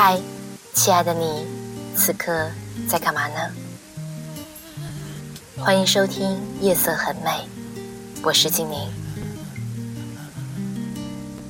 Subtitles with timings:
[0.00, 0.16] 嗨，
[0.74, 1.44] 亲爱的你，
[1.96, 2.48] 此刻
[2.88, 3.50] 在干嘛呢？
[5.58, 7.30] 欢迎收听《夜色很美》，
[8.22, 8.78] 我是静宁。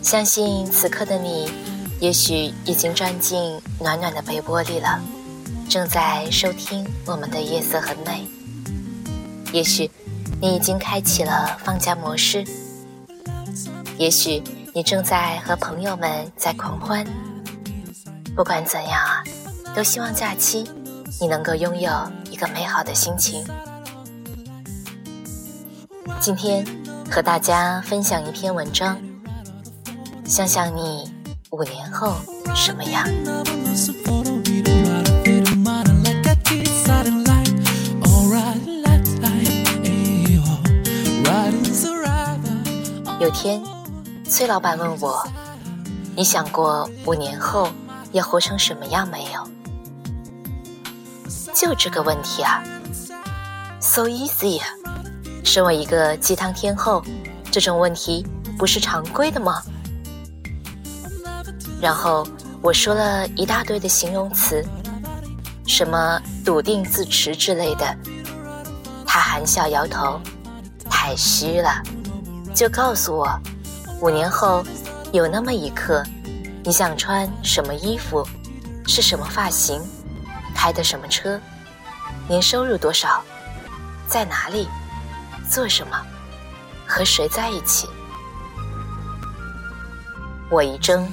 [0.02, 1.52] 相信此刻的你，
[2.00, 4.98] 也许已经钻进暖暖的被窝里了，
[5.68, 8.26] 正在收听我们的《夜色很美》。
[9.52, 9.90] 也许
[10.40, 12.46] 你已经开启了放假模式，
[13.98, 14.42] 也许
[14.74, 17.06] 你正在和朋友们在狂欢。
[18.38, 19.24] 不管怎样啊，
[19.74, 20.64] 都希望假期
[21.20, 21.90] 你能够拥有
[22.30, 23.44] 一个美好的心情。
[26.20, 26.64] 今天
[27.10, 28.96] 和大家分享一篇文章，
[30.24, 31.12] 想想你
[31.50, 32.14] 五年后
[32.54, 33.04] 什么样。
[43.18, 43.60] 有天，
[44.30, 45.28] 崔老板问我
[46.14, 47.68] ：“你想过五年后？”
[48.12, 49.48] 要活成什么样没有？
[51.54, 52.62] 就这个问题啊
[53.80, 54.66] ，so easy 啊！
[55.44, 57.02] 身为一个鸡汤天后，
[57.50, 58.24] 这种问题
[58.56, 59.62] 不是常规的吗？
[61.80, 62.26] 然后
[62.62, 64.64] 我说了一大堆的形容词，
[65.66, 67.96] 什么笃定自持之类的，
[69.06, 70.20] 他含笑摇头，
[70.88, 71.82] 太虚了，
[72.54, 73.28] 就告诉我，
[74.00, 74.64] 五年后
[75.12, 76.04] 有那么一刻。
[76.64, 78.26] 你想穿什么衣服？
[78.86, 79.80] 是什么发型？
[80.54, 81.40] 开的什么车？
[82.28, 83.22] 年收入多少？
[84.06, 84.68] 在哪里？
[85.48, 85.96] 做什么？
[86.86, 87.88] 和谁在一起？
[90.50, 91.06] 我一怔，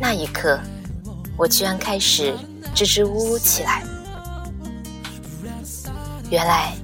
[0.00, 0.58] 那一刻，
[1.36, 2.34] 我居然开始
[2.74, 3.84] 支支吾吾起来。
[6.30, 6.74] 原来，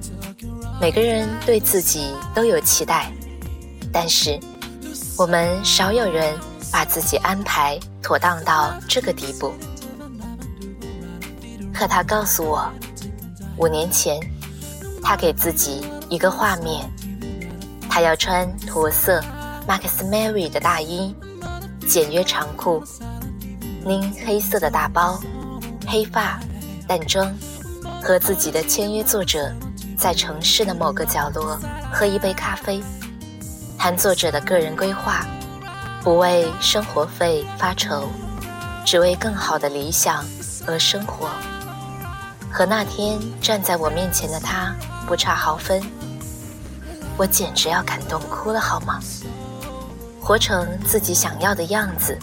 [0.79, 3.11] 每个人对自己都有期待，
[3.91, 4.39] 但是
[5.17, 6.37] 我们少有人。
[6.71, 9.53] 把自己安排妥当到这个地步，
[11.73, 12.71] 可他告诉我，
[13.57, 14.19] 五年前，
[15.01, 16.89] 他给自己一个画面，
[17.89, 19.19] 他要穿驼色
[19.67, 21.13] Max Mary 的大衣，
[21.87, 22.83] 简约长裤，
[23.83, 25.19] 拎黑色的大包，
[25.87, 26.39] 黑发，
[26.87, 27.33] 淡妆，
[28.01, 29.51] 和自己的签约作者
[29.97, 31.59] 在城市的某个角落
[31.91, 32.81] 喝一杯咖啡，
[33.77, 35.25] 谈作者的个人规划。
[36.01, 38.07] 不为生活费发愁，
[38.85, 40.25] 只为更好的理想
[40.65, 41.29] 而生活。
[42.51, 44.73] 和那天站在我面前的他
[45.05, 45.81] 不差毫分，
[47.17, 48.99] 我简直要感动哭了，好吗？
[50.21, 52.17] 活成自己想要的样子，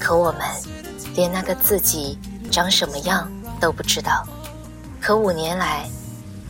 [0.00, 0.40] 可我们
[1.14, 2.18] 连那个自己
[2.50, 4.26] 长什么样都不知道。
[5.00, 5.88] 可五年来，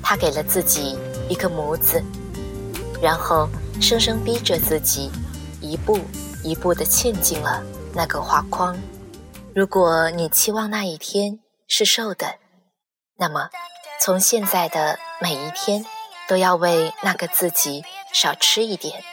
[0.03, 0.99] 他给了自己
[1.29, 2.03] 一个模子，
[3.03, 3.49] 然后
[3.81, 5.11] 生生逼着自己
[5.73, 5.99] 一步。
[6.45, 7.63] 一步的嵌进了
[7.95, 8.77] 那个画框。
[9.55, 11.39] 如果你期望那一天
[11.69, 12.35] 是瘦的，
[13.17, 13.49] 那么
[14.01, 15.87] 从现在的每一天
[16.27, 19.05] 都要为那个自己少吃一点。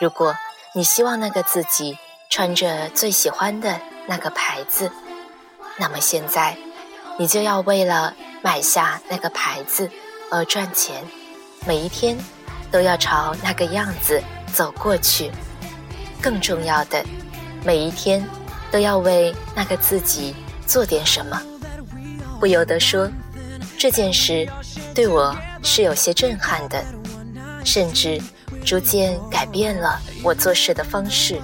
[0.00, 0.36] 如果
[0.76, 1.98] 你希望那个自己
[2.30, 4.92] 穿着最喜欢的那个牌子，
[5.76, 6.56] 那么现在
[7.18, 9.90] 你就要为了买下那个牌子
[10.30, 11.04] 而赚钱，
[11.66, 12.16] 每一天
[12.70, 15.30] 都要朝那个样子走过去。
[16.20, 17.04] 更重要的，
[17.64, 18.24] 每一天
[18.70, 20.34] 都要为那个自己
[20.66, 21.42] 做点什么。
[22.38, 23.10] 不由得说，
[23.76, 24.48] 这件事
[24.94, 26.84] 对我是有些震撼的，
[27.64, 28.20] 甚至
[28.64, 31.40] 逐渐改变了我做事的方式。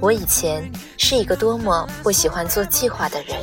[0.00, 0.62] 我以前
[0.98, 3.38] 是一个多么不喜欢做计划的人，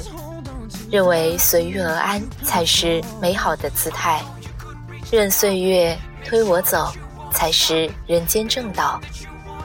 [0.92, 4.24] 认为随遇而安才是美好的姿态，
[5.12, 6.92] 任岁月推我走
[7.31, 9.00] 才是人间正道。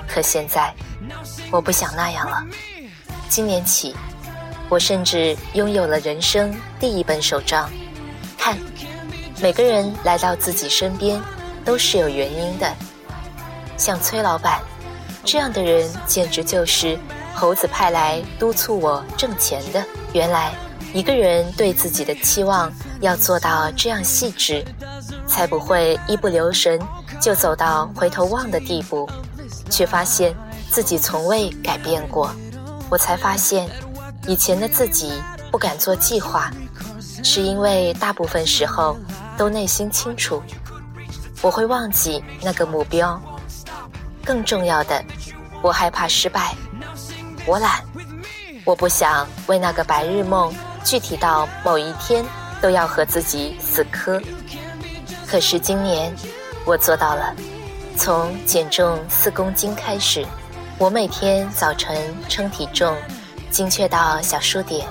[0.09, 0.73] 可现在。
[1.51, 2.43] 我不想那样了。
[3.29, 3.95] 今年起，
[4.69, 7.69] 我甚至拥有了人生第一本手账。
[8.39, 8.57] 看，
[9.41, 11.21] 每个人来到自己身边
[11.65, 12.73] 都是有原因的。
[13.77, 14.63] 像崔老板
[15.25, 16.99] 这样的人，简直就是
[17.35, 19.85] 猴子派来督促我挣钱的。
[20.15, 20.53] 原来，
[20.95, 24.65] 一个人对自己的期望要做到这样细致，
[25.27, 26.81] 才不会一不留神
[27.23, 29.09] 就走到回头望的地步，
[29.71, 30.35] 却发现。
[30.73, 32.35] 自己从未改变过。
[32.89, 33.69] 我才发现，
[34.27, 35.13] 以前的自己
[35.51, 36.51] 不敢做计划，
[37.23, 38.97] 是因为大部分时候
[39.37, 40.43] 都内心清楚，
[41.43, 43.21] 我会忘记那个目标。
[44.25, 45.05] 更重要的，
[45.61, 46.55] 我害怕失败，
[47.45, 47.85] 我懒，
[48.65, 50.51] 我不想为那个白日梦
[50.83, 52.25] 具体到某一天
[52.63, 54.19] 都要和自己死磕。
[55.27, 56.17] 可是今年，
[56.65, 57.35] 我做到了，
[57.97, 60.25] 从减重四公斤开始。
[60.79, 62.97] 我每天早晨称体重，
[63.51, 64.87] 精确到小数点，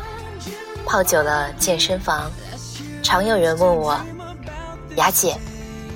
[0.85, 2.29] 泡久了健身房。
[3.01, 3.99] 常有人问我
[4.97, 5.35] ：“雅姐，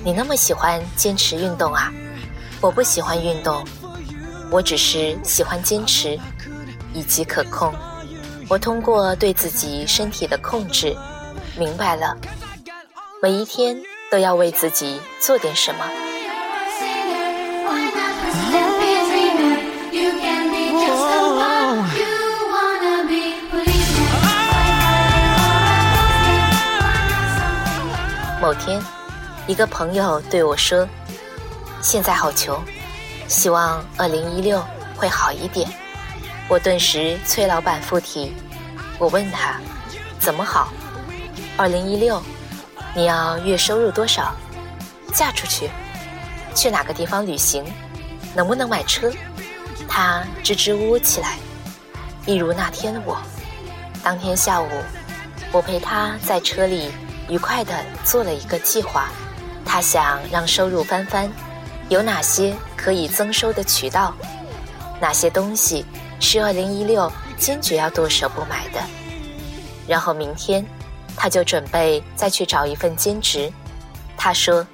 [0.02, 1.92] 你那么喜欢坚持运动啊？”
[2.62, 3.62] 我不喜欢运动，
[4.50, 6.18] 我只是喜欢坚持
[6.94, 7.72] 以及可控。
[8.48, 10.96] 我通过对自己身体的控制，
[11.58, 12.16] 明白了，
[13.22, 13.76] 每一天
[14.16, 15.84] 都要为自己做点什么。
[28.40, 28.80] 某天，
[29.46, 30.88] 一个朋友对我说
[31.82, 32.58] ：“现在好穷，
[33.28, 34.64] 希望二零一六
[34.96, 35.68] 会好一点。”
[36.48, 38.34] 我顿时催老板附体。
[38.98, 39.60] 我问他
[40.18, 40.72] ：“怎么好？
[41.58, 42.22] 二零一六，
[42.96, 44.34] 你要月收入多少？
[45.12, 45.68] 嫁出去？
[46.54, 47.62] 去哪个地方旅行？
[48.34, 49.12] 能不能买车？”
[49.86, 51.36] 他支支吾吾起来，
[52.24, 53.18] 一如那天的我。
[54.02, 54.66] 当天下午，
[55.52, 56.90] 我陪他在车里。
[57.28, 59.08] 愉快地做了一个计划，
[59.64, 61.28] 他想让收入翻番，
[61.88, 64.14] 有哪些可以增收的渠道？
[65.00, 65.84] 哪些东西
[66.20, 68.80] 是二零一六坚决要剁手不买的？
[69.88, 70.64] 然后明天
[71.16, 73.52] 他就准备再去找一份兼职。
[74.16, 74.66] 他说：“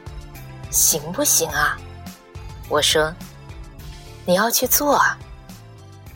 [0.70, 1.78] 行不行啊？”
[2.68, 3.14] 我说
[4.26, 5.18] ：“你要去做啊！”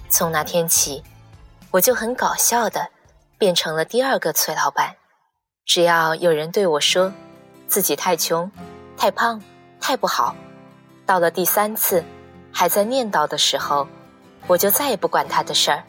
[0.09, 1.03] 从那天起，
[1.71, 2.89] 我就很搞笑的
[3.39, 4.95] 变成了第二个崔老板。
[5.65, 7.13] 只要有人对我说，
[7.67, 8.51] 自己太穷、
[8.97, 9.43] 太胖、
[9.81, 10.35] 太不好，
[11.05, 12.03] 到了第三次
[12.53, 13.87] 还在念叨的时候，
[14.47, 15.83] 我就再也不管他的事儿，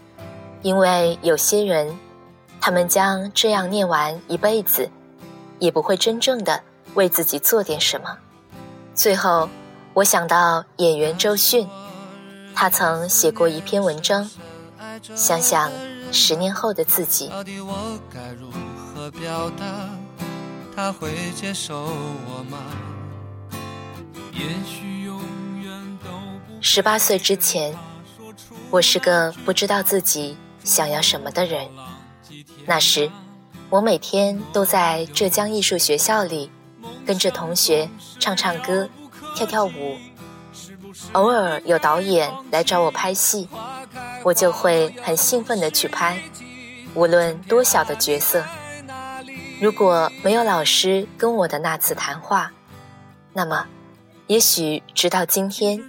[0.64, 1.98] 因为有些人，
[2.60, 4.90] 他们将这样念完一辈子，
[5.60, 6.62] 也不会真正的
[6.96, 8.18] 为自己做点什么。
[8.94, 9.48] 最后，
[9.94, 11.68] 我想到演员周迅，
[12.54, 14.30] 他曾写过一篇文章，
[15.16, 15.72] 想想
[16.12, 17.30] 十年后的自己。
[17.30, 18.50] 到底我该如
[18.94, 19.90] 何表达，
[20.76, 22.58] 他会接受我吗？
[24.34, 25.20] 也许永
[25.62, 26.10] 远都
[26.48, 26.62] 不。
[26.62, 27.74] 十八岁之前，
[28.70, 31.68] 我是个不知道自己想要什么的人。
[32.70, 33.10] 那时，
[33.70, 36.52] 我每天都在浙江艺术学校里，
[37.06, 38.90] 跟着同学唱唱歌、
[39.36, 39.98] 跳跳舞。
[41.14, 43.48] 偶尔有导演来找我拍戏，
[44.22, 46.22] 我就会很兴奋地去拍，
[46.94, 48.44] 无论多小的角色。
[49.62, 52.52] 如果没有老师跟我的那次谈话，
[53.32, 53.66] 那么，
[54.28, 55.82] 也许直到今天，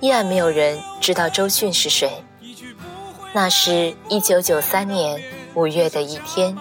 [0.00, 2.22] 依然没有人知道周迅是谁。
[3.32, 5.22] 那是一九九三年
[5.54, 6.56] 五月的一天，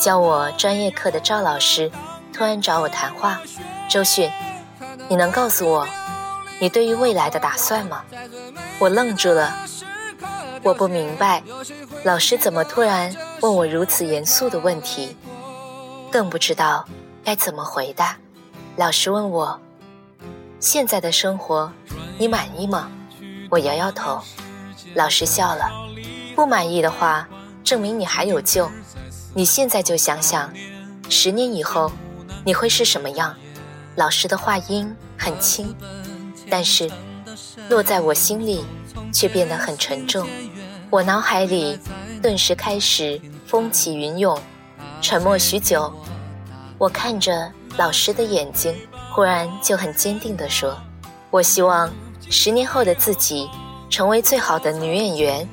[0.00, 1.90] 教我专业课的赵老师
[2.32, 3.40] 突然找我谈话
[3.88, 4.30] ：“周迅，
[5.08, 5.86] 你能告诉我，
[6.60, 8.02] 你对于未来的打算吗？”
[8.80, 9.54] 我愣住了，
[10.64, 11.42] 我不明白，
[12.02, 15.16] 老师怎么突然问我如此严肃的问题。
[16.10, 16.84] 更不知道
[17.24, 18.16] 该怎么回答。
[18.76, 19.60] 老师问我
[20.58, 21.72] ：“现在的生活，
[22.18, 22.90] 你满意吗？”
[23.50, 24.20] 我摇摇头。
[24.94, 25.70] 老师笑了
[26.34, 27.28] ：“不满意的话，
[27.64, 28.70] 证明你还有救。
[29.34, 30.52] 你现在就想想，
[31.08, 31.90] 十年以后
[32.44, 33.34] 你会是什么样？”
[33.96, 35.74] 老师的话音很轻，
[36.50, 36.90] 但是
[37.68, 38.64] 落在我心里
[39.12, 40.26] 却变得很沉重。
[40.90, 41.78] 我脑海里
[42.20, 44.38] 顿时开始风起云涌，
[45.00, 45.92] 沉默许久。
[46.76, 48.74] 我看着老师的眼睛，
[49.12, 50.76] 忽然就很坚定地说
[51.30, 51.92] ：“我希望
[52.28, 53.48] 十年后的自己
[53.88, 55.48] 成为最好的女演员，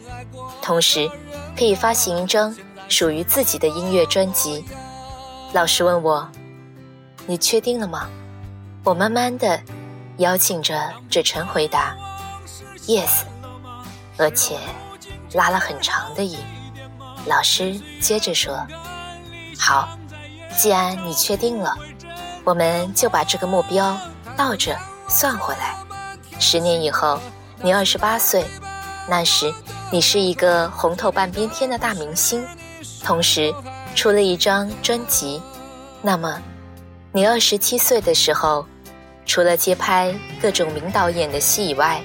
[0.64, 1.10] 同时
[1.58, 2.56] 可以发行一张
[2.88, 4.66] 属于自己的音乐专辑。”
[5.54, 6.28] 老师问我
[7.28, 8.10] ：“你确定了吗？”
[8.84, 9.60] 我慢慢的
[10.18, 11.96] 邀请着芷晨回答
[12.88, 13.24] ：“Yes。”
[14.18, 14.58] 而且
[15.34, 16.38] 拉了很长的音。
[17.26, 18.66] 老师接着说
[19.58, 19.90] ：“好。”
[20.58, 21.74] 既然你确定了，
[22.44, 23.98] 我们就把这个目标
[24.36, 24.78] 倒着
[25.08, 25.78] 算回来。
[26.40, 27.18] 十年以后，
[27.62, 28.46] 你二十八岁，
[29.08, 29.52] 那时
[29.94, 32.42] 你是一个红透半边天的大明星，
[33.04, 33.54] 同时
[33.94, 35.42] 出了一张专辑。
[36.02, 36.42] 那么，
[37.12, 38.66] 你二十七岁的时候，
[39.26, 42.02] 除了接拍各种名导演的戏以外，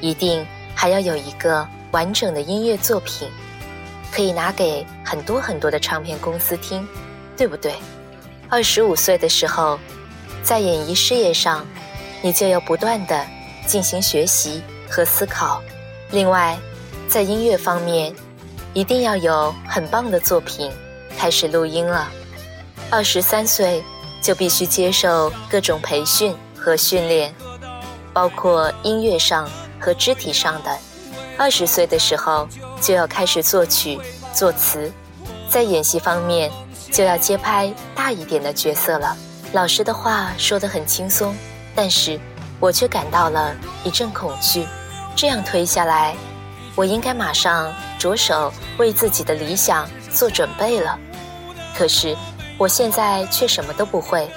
[0.00, 0.46] 一定
[0.76, 3.28] 还要有一个完整的音乐作品，
[4.12, 6.86] 可以拿给很多很多的唱片公司听，
[7.36, 7.74] 对不对？
[8.48, 9.76] 二十五岁的时候，
[10.44, 11.66] 在演艺事业上，
[12.22, 13.26] 你就要不断的
[13.66, 15.60] 进行学习和思考。
[16.12, 16.56] 另外，
[17.08, 18.14] 在音乐方面，
[18.74, 20.70] 一定要有很棒的作品，
[21.16, 22.08] 开始录音了。
[22.90, 23.82] 二十三岁
[24.20, 27.34] 就必须接受各种培训和训练，
[28.12, 29.48] 包括音乐上
[29.80, 30.78] 和肢体上的。
[31.38, 32.46] 二十岁的时候
[32.80, 33.98] 就要开始作曲、
[34.34, 34.92] 作词，
[35.48, 36.50] 在演戏方面。
[36.90, 39.14] 就要接拍大一点的角色了。
[39.52, 41.36] 老师的话说得很轻松，
[41.74, 42.18] 但是
[42.58, 44.66] 我却感到了一阵恐惧。
[45.14, 46.16] 这样推下来，
[46.78, 50.96] 我应该马上着手为自己的理想做准备了。
[51.76, 52.16] 可是
[52.56, 54.30] 我现在却什么都不会，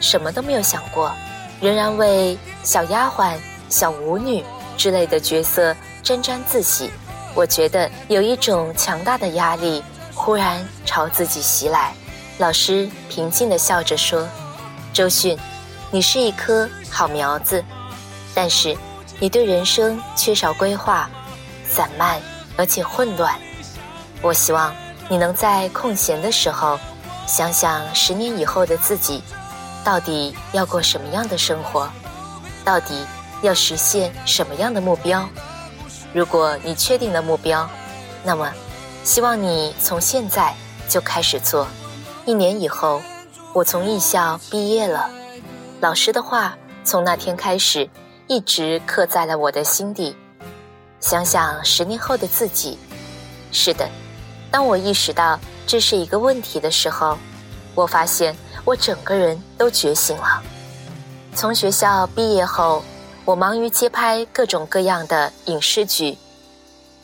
[0.00, 1.12] 什么都没有想过，
[1.60, 3.36] 仍然为小丫鬟、
[3.68, 4.42] 小舞女
[4.78, 6.90] 之类的角色沾沾自喜。
[7.34, 9.84] 我觉得有一种强大的压力。
[10.14, 11.92] 忽然朝自己袭来，
[12.38, 14.28] 老师平静地笑着说
[14.92, 15.36] ：“周迅，
[15.90, 17.62] 你是一颗好苗子，
[18.34, 18.76] 但是
[19.18, 21.10] 你对人生缺少规划，
[21.72, 22.20] 散漫
[22.56, 23.34] 而且混乱。
[24.20, 24.74] 我希望
[25.08, 26.78] 你能在空闲的时候，
[27.26, 29.22] 想想十年以后的自己，
[29.82, 31.88] 到底要过什么样的生活，
[32.64, 33.04] 到底
[33.42, 35.26] 要实现什么样的目标。
[36.12, 37.68] 如果你确定了目标，
[38.22, 38.52] 那么。”
[39.04, 40.54] 希望你从现在
[40.88, 41.66] 就开始做。
[42.24, 43.02] 一年以后，
[43.52, 45.10] 我从艺校毕业了。
[45.80, 47.90] 老师的话从那天开始
[48.28, 50.16] 一直刻在了我的心底。
[51.02, 52.78] 想想十年后的自己，
[53.50, 53.86] 是的，
[54.50, 57.18] 当我意识到这是一个问题的时候，
[57.74, 60.42] 我发现我整个人都觉醒了。
[61.34, 62.84] 从学校毕业后，
[63.24, 66.16] 我忙于接拍各种各样的影视剧。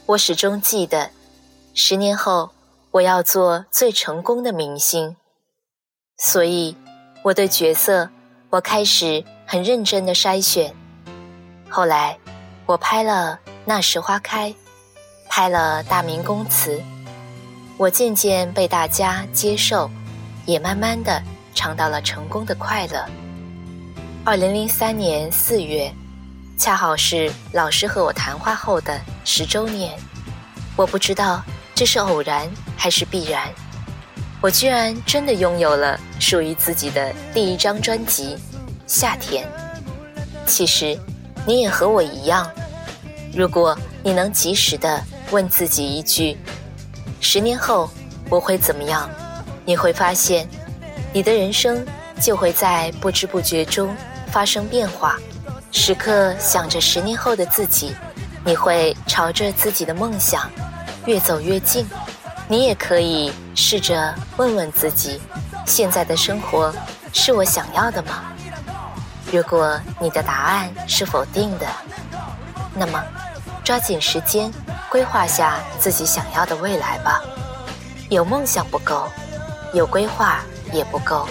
[0.06, 1.10] 我始终记得。
[1.74, 2.50] 十年后，
[2.92, 5.16] 我要做最成功的明星，
[6.16, 6.76] 所以
[7.24, 8.10] 我对角色，
[8.50, 10.74] 我开始很认真的筛选。
[11.68, 12.18] 后来，
[12.66, 13.38] 我拍了
[13.68, 14.48] 《那时花开》，
[15.28, 16.78] 拍了《大明宫词》，
[17.76, 19.90] 我渐渐被大家接受，
[20.46, 21.22] 也慢慢的
[21.54, 23.04] 尝到了成功的快乐。
[24.24, 25.92] 二零零三年四月，
[26.56, 29.94] 恰好是老师和我谈话后的十周年，
[30.74, 31.42] 我不知道。
[31.74, 33.50] 这是偶然还是必然？
[34.40, 38.34] 我居然真的拥有了属于自己的第一张专辑
[38.86, 39.46] 《夏天》。
[40.46, 40.98] 其实，
[41.46, 42.50] 你也和我一样。
[43.38, 46.36] 如果你能及时的问自己一句
[47.22, 47.88] ：“十年后
[48.28, 49.08] 我会怎么样？”
[49.64, 50.48] 你会发现，
[51.12, 51.86] 你的人生
[52.20, 53.94] 就会在不知不觉中
[54.32, 55.16] 发生变化。
[55.70, 57.94] 时刻想着十年后的自己，
[58.44, 60.50] 你会朝着自己的梦想。
[61.06, 61.88] 越走越近，
[62.48, 65.20] 你也可以试着问问自己：
[65.64, 66.74] 现在的生活
[67.12, 68.32] 是我想要的吗？
[69.30, 71.66] 如果你的答案是否定的，
[72.74, 73.00] 那么
[73.68, 74.50] 抓紧时间
[74.90, 77.22] 规划下自己想要的未来吧。
[78.08, 79.06] 有梦想不够，
[79.74, 81.28] 有规划也不够，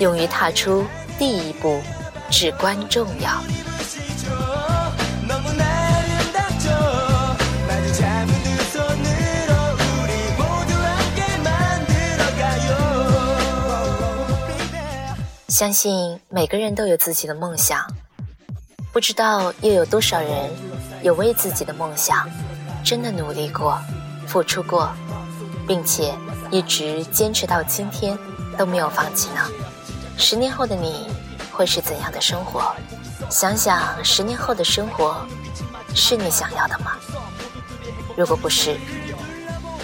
[0.00, 0.86] 勇于踏出
[1.18, 1.80] 第一步
[2.28, 3.40] 至关重要。
[15.48, 17.82] 相信每个人都有自己的梦想，
[18.92, 20.50] 不知道又有多少人
[21.02, 22.28] 有为自己的梦想
[22.84, 23.80] 真的努力过、
[24.26, 24.90] 付出过，
[25.66, 26.14] 并且
[26.50, 28.18] 一直坚持到今天
[28.58, 29.40] 都没有放弃呢？
[30.16, 31.06] 十年后的你
[31.52, 32.74] 会是怎样的生活？
[33.30, 35.26] 想想十年后的生活
[35.94, 36.92] 是你想要的吗？
[38.16, 38.76] 如果不是，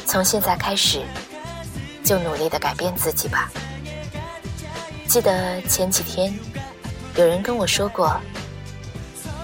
[0.04, 1.02] 从现在开始
[2.04, 3.50] 就努力的改变自己吧。
[5.06, 6.38] 记得前几天，
[7.14, 8.20] 有人跟我说过：“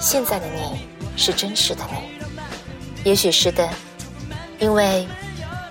[0.00, 0.86] 现在的你
[1.16, 1.96] 是真实的你
[3.04, 3.68] 也许是的
[4.58, 5.06] 因为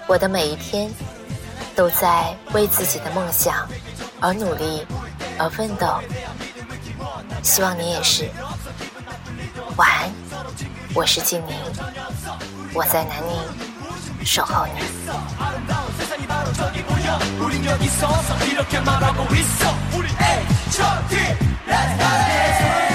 [0.07, 0.89] 我的每一天
[1.75, 3.67] 都在为自己的梦想
[4.19, 4.85] 而努力
[5.37, 5.99] 而奋斗
[7.41, 8.29] 希望你也是
[9.77, 10.11] 晚安
[10.93, 11.55] 我是静明
[12.73, 14.81] 我在南宁守候你
[21.71, 22.90] Let's go.